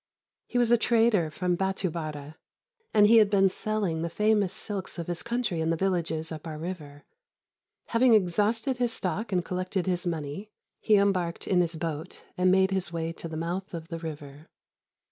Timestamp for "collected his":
9.45-10.07